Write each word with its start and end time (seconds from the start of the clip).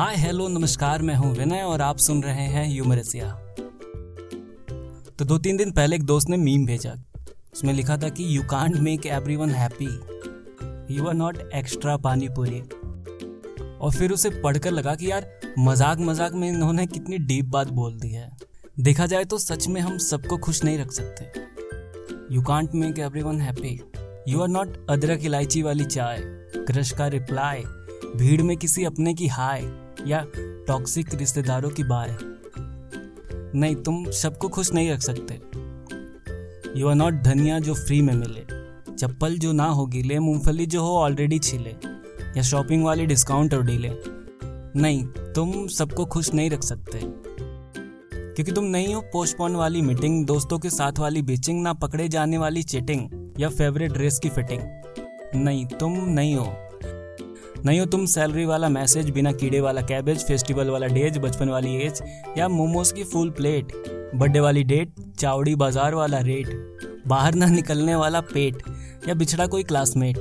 Hi 0.00 0.16
hello 0.16 0.46
नमस्कार, 0.48 1.02
मैं 1.02 1.14
हूँ 1.14 1.32
विनय 1.36 1.62
और 1.62 1.80
आप 1.80 1.98
सुन 1.98 2.22
रहे 2.22 2.44
हैं 2.44 2.66
यूमरसिया 2.68 3.28
तो 5.18 5.24
दो 5.24 5.36
तीन 5.38 5.56
दिन 5.56 5.72
पहले 5.72 5.96
एक 5.96 6.02
दोस्त 6.02 6.28
ने 6.28 6.36
मीम 6.36 6.64
भेजा। 6.66 6.92
उसमें 7.52 7.72
लिखा 7.72 7.96
था 7.96 8.08
कि 8.08 8.24
you 8.36 8.42
can't 8.50 8.76
make 8.76 9.06
everyone 9.36 9.50
happy 9.50 9.88
you 10.94 11.06
are 11.06 11.14
not 11.14 11.38
extra 11.54 11.96
pani 11.98 12.28
puri 12.28 12.60
और 12.60 13.92
फिर 13.92 14.12
उसे 14.12 14.30
पढ़कर 14.42 14.70
लगा 14.70 14.94
कि 14.94 15.10
यार 15.10 15.26
मज़ाक 15.58 15.98
मज़ाक 16.00 16.34
में 16.34 16.48
इन्होंने 16.48 16.86
कितनी 16.86 17.18
डीप 17.18 17.44
बात 17.46 17.70
बोल 17.70 17.98
दी 18.00 18.10
है। 18.10 18.30
देखा 18.80 19.06
जाए 19.06 19.24
तो 19.24 19.38
सच 19.38 19.68
में 19.68 19.80
हम 19.80 19.98
सबको 20.00 20.38
खुश 20.38 20.62
नहीं 20.64 20.78
रख 20.78 20.92
सकते। 20.92 22.34
You 22.34 22.42
can't 22.42 22.74
make 22.74 22.98
everyone 23.22 23.40
happy 23.40 23.80
you 24.28 24.40
are 24.40 24.48
not 24.48 24.86
अदरक 24.90 25.24
इलायची 25.24 25.62
वाली 25.62 25.84
चाय। 25.86 26.22
क्रश 26.56 26.90
का 26.92 27.06
रिप्लाई 27.08 27.62
भीड़ 28.16 28.42
में 28.42 28.56
किसी 28.56 28.84
अपने 28.84 29.14
की 29.14 29.26
हाय 29.26 29.72
या 30.06 30.26
टॉक्सिक 30.38 31.14
रिश्तेदारों 31.14 31.70
की 31.70 31.84
बाय। 31.84 32.16
नहीं, 33.54 33.76
तुम 33.76 34.10
सबको 34.10 34.48
खुश 34.48 34.72
नहीं 34.72 34.90
रख 34.90 35.00
सकते। 35.00 35.34
यू 36.80 36.88
आर 36.88 36.94
नॉट 36.94 37.14
धनिया 37.14 37.58
जो 37.58 37.74
फ्री 37.74 38.02
में 38.02 38.14
मिले। 38.14 38.40
चप्पल 38.96 39.38
जो 39.38 39.52
ना 39.52 39.64
हो 39.64 39.86
गिले, 39.86 40.18
मूंगफली 40.18 40.66
जो 40.66 40.82
हो 40.82 40.96
ऑलरेडी 40.98 41.38
छिले। 41.38 41.74
या 42.36 42.42
शॉपिंग 42.42 42.84
वाली 42.84 43.06
डिस्काउंट 43.06 43.54
और 43.54 43.62
डीले। 43.62 43.90
नहीं, 44.80 45.04
तुम 45.06 45.66
सबको 45.66 46.04
खुश 46.04 46.34
नहीं 46.34 46.50
रख 46.50 46.62
सकते। 46.62 47.00
क्योंकि 48.34 48.52
तुम 48.52 48.64
नहीं 48.64 48.94
हो 48.94 49.00
पोस्टपोन 49.00 49.56
वाली 49.56 49.82
मीटिंग 49.82 50.26
दोस्तों 50.26 50.58
के 50.58 50.70
साथ 50.70 50.98
वाली 50.98 51.22
बीचिंग 51.22 51.62
ना 51.62 51.72
पकड़े 51.72 52.08
जाने 52.08 52.38
वाली 52.38 52.62
चीटिंग 52.62 53.34
या 53.40 53.48
फेवरेट 53.48 53.92
ड्रेस 53.92 54.18
की 54.18 54.28
फिटिंग 54.28 54.60
नहीं, 55.34 55.66
तुम 55.66 55.92
नहीं 55.92 56.34
हो। 56.34 56.69
नहीं 57.66 57.80
हो 57.80 57.86
तुम 57.86 58.04
सैलरी 58.06 58.44
वाला 58.44 58.68
मैसेज 58.68 59.10
बिना 59.10 59.32
कीड़े 59.32 59.60
वाला 59.60 59.82
कैबेज 59.82 60.24
फेस्टिवल 60.24 60.70
वाला 60.70 60.86
डेज़ 60.86 61.18
बचपन 61.18 61.48
वाली 61.48 61.74
एज 61.76 62.02
या 62.38 62.48
मोमोज 62.48 62.92
की 62.92 63.04
फुल 63.04 63.30
प्लेट 63.30 63.72
बर्थडे 64.14 64.40
वाली 64.40 64.62
डेट 64.64 64.94
चावड़ी 65.18 65.54
बाज़ार 65.54 65.94
वाला 65.94 66.18
रेट 66.18 66.48
बाहर 67.06 67.34
ना 67.34 67.46
निकलने 67.46 67.94
वाला 67.94 68.20
पेट, 68.20 68.62
या 69.08 69.14
बिछड़ा 69.14 69.46
कोई 69.46 69.62
क्लासमेट 69.62 70.18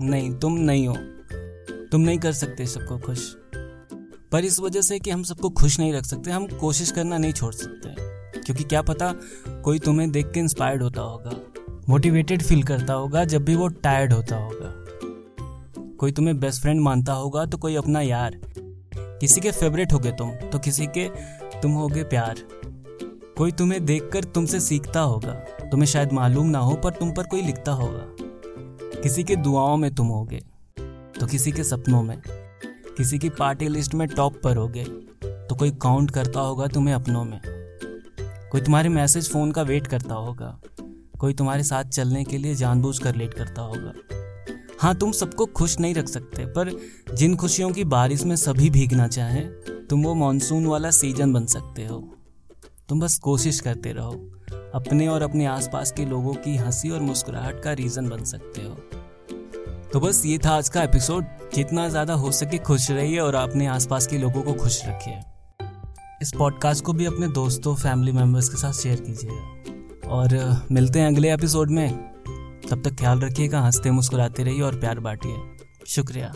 नहीं, 0.00 0.32
तुम 0.34 0.58
नहीं 0.60 0.86
हो। 0.88 0.94
तुम 1.92 2.00
नहीं 2.00 2.18
कर 2.18 2.32
सकते 2.32 2.66
सबको 2.66 2.98
खुश। 2.98 3.34
पर 4.32 4.44
इस 4.44 4.58
वजह 4.60 4.80
से 4.80 4.98
कि 4.98 5.10
हम 5.10 5.22
सबको 5.22 5.50
खुश 5.50 5.78
नहीं 5.78 5.92
रख 5.92 6.04
सकते, 6.04 6.30
हम 6.30 6.46
कोशिश 6.60 6.90
करना 6.90 7.18
नहीं 7.18 7.32
छोड़ 7.32 7.52
सकते। 7.54 7.94
क्योंकि 8.40 8.64
क्या 8.64 8.82
पता 8.82 9.12
कोई 9.64 9.78
तुम्हें 9.78 10.10
देख 10.12 10.32
के 10.32 10.40
इंस्पायर्ड 10.40 10.82
होता 10.82 11.00
होगा 11.00 11.40
मोटिवेटेड 11.88 12.42
फील 12.42 12.62
करता 12.62 12.92
होगा, 12.92 13.24
जब 13.24 13.44
भी 13.44 13.54
वो 13.56 13.68
टायर्ड 13.68 14.12
होता 14.12 14.36
होगा। 14.36 14.83
कोई 16.04 16.12
तुम्हें 16.12 16.38
बेस्ट 16.40 16.60
फ्रेंड 16.62 16.80
मानता 16.80 17.12
होगा 17.12 17.44
तो 17.46 17.58
कोई 17.58 17.74
अपना 17.74 18.00
यार। 18.00 18.34
किसी 18.94 19.40
के 19.40 19.50
फेवरेट 19.50 19.92
होगे 19.92 20.10
तुम 20.12 20.30
तो 20.52 20.58
किसी 20.58 20.86
के 20.88 21.08
तुम 21.60 21.72
होगे 21.72 22.02
प्यार। 22.04 22.40
कोई 23.36 23.52
तुम्हें 23.52 23.84
देखकर 23.86 24.24
तुमसे 24.24 24.58
सीखता 24.60 25.00
होगा, 25.00 25.32
तुम्हें 25.62 25.86
शायद 25.86 26.12
मालूम 26.12 26.46
ना 26.46 26.58
हो, 26.58 26.74
पर 26.74 26.90
तुम 26.90 27.12
पर 27.12 27.26
कोई 27.26 27.42
लिखता 27.42 27.72
होगा। 27.72 29.00
किसी 29.00 29.24
के 29.24 29.36
दुआओं 29.36 29.76
में 29.76 29.94
तुम 29.94 30.06
होगे 30.06 30.40
तो 31.20 31.26
किसी 31.26 31.52
के 31.52 31.64
सपनों 31.64 32.02
में। 32.02 32.20
किसी 32.26 33.18
की 33.18 33.28
पार्टी 33.30 33.68
लिस्ट 33.68 33.94
में 33.94 34.06
टॉप 34.08 34.40
पर 34.44 34.56
होगे 34.56 34.84
तो 34.84 35.54
कोई 35.54 35.70
काउंट 35.82 36.10
करता 36.10 36.40
होगा 36.40 36.66
तुम्हें 36.66 36.94
अपनों 36.94 37.24
में। 37.24 37.40
कोई 38.52 38.60
तुम्हारे 38.60 38.88
मैसेज 38.90 39.30
फ़ोन 39.30 39.52
का 39.52 39.62
वेट 39.62 39.86
करता 39.86 40.14
होगा, 40.16 40.56
कोई 41.20 41.34
तुम्हारे 41.34 41.62
साथ 41.62 41.84
चलने 41.84 42.24
के 42.24 42.38
लिए 42.38 42.54
जानबूझ 42.54 42.98
कर 42.98 43.14
लेट 43.14 43.34
करता 43.34 43.62
होगा। 43.62 43.92
हाँ 44.84 44.94
तुम 44.94 45.12
सबको 45.12 45.44
खुश 45.46 45.78
नहीं 45.80 45.94
रख 45.94 46.08
सकते, 46.08 46.44
पर 46.46 46.70
जिन 47.14 47.36
खुशियों 47.36 47.70
की 47.70 47.84
बारिश 47.84 48.24
में 48.24 48.34
सभी 48.36 48.68
भीगना 48.70 49.08
चाहें 49.08 49.86
तुम 49.90 50.02
वो 50.04 50.14
मानसून 50.14 50.66
वाला 50.66 50.90
सीज़न 50.90 51.32
बन 51.32 51.46
सकते 51.46 51.86
हो। 51.86 51.96
तुम 52.88 53.00
बस 53.00 53.18
कोशिश 53.18 53.60
करते 53.60 53.92
रहो, 53.92 54.12
अपने 54.74 55.08
और 55.08 55.22
अपने 55.22 55.46
आसपास 55.46 55.92
के 55.92 56.04
लोगों 56.04 56.34
की 56.34 56.56
हँसी 56.56 56.90
और 56.90 57.00
मुस्कुराहट 57.00 57.62
का 57.62 57.72
रीजन 57.72 58.08
बन 58.08 58.24
सकते 58.24 58.62
हो। 58.62 58.74
तो 59.92 60.00
बस 60.00 60.22
ये 60.26 60.38
था 60.38 60.50
आज 60.50 60.68
का 60.68 60.82
एपिसोड 60.82 61.24
जितना 61.54 61.88
ज़्यादा 61.88 62.14
हो 62.14 62.32
सके 62.32 62.58
खुश 62.58 62.90
रहिए 62.90 63.18
और 63.18 63.34
अपने 63.34 63.66
आसपास 63.66 64.06
के 64.06 64.18
लोगों 64.18 64.42
को 64.42 64.54
खुश 64.54 64.80
रखिए। 64.86 65.20
इस 66.22 66.32
पॉडकास्ट 66.38 66.84
को 66.84 66.92
भी 66.92 67.06
अपने 67.06 67.28
दोस्तों 67.28 67.74
फैमिली 67.74 68.12
मेंबर्स 68.12 68.48
के 68.48 68.56
साथ 68.56 68.72
शेयर 68.72 69.00
कीजिएगा। 69.00 70.10
और, 70.10 70.66
मिलते 70.72 71.00
हैं 71.00 71.06
अगले 71.06 71.32
एपिसोड 71.34 71.70
में। 71.70 72.13
तब 72.70 72.82
तक 72.82 72.96
ख्याल 72.98 73.20
रखिएगा 73.20 73.60
हँसते 73.60 73.90
मुस्कुराते 73.90 74.42
रहिए 74.42 74.60
और 74.60 74.80
प्यार 74.80 75.00
बांटिए। 75.00 75.36
शुक्रिया। 75.86 76.34